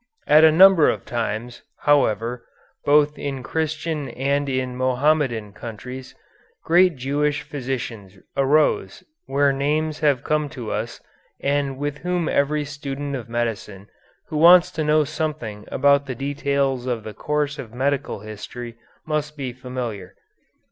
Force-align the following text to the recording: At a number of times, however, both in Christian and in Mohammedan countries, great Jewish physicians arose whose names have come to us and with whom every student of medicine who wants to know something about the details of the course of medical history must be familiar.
At 0.25 0.43
a 0.43 0.51
number 0.51 0.89
of 0.89 1.05
times, 1.05 1.61
however, 1.81 2.43
both 2.85 3.19
in 3.19 3.43
Christian 3.43 4.09
and 4.09 4.49
in 4.49 4.75
Mohammedan 4.75 5.53
countries, 5.53 6.15
great 6.63 6.95
Jewish 6.95 7.43
physicians 7.43 8.17
arose 8.35 9.03
whose 9.27 9.53
names 9.53 9.99
have 9.99 10.23
come 10.23 10.49
to 10.57 10.71
us 10.71 11.01
and 11.39 11.77
with 11.77 11.99
whom 11.99 12.27
every 12.27 12.65
student 12.65 13.15
of 13.15 13.29
medicine 13.29 13.89
who 14.29 14.37
wants 14.37 14.71
to 14.71 14.83
know 14.83 15.03
something 15.03 15.67
about 15.71 16.07
the 16.07 16.15
details 16.15 16.87
of 16.87 17.03
the 17.03 17.13
course 17.13 17.59
of 17.59 17.71
medical 17.71 18.21
history 18.21 18.77
must 19.05 19.37
be 19.37 19.53
familiar. 19.53 20.15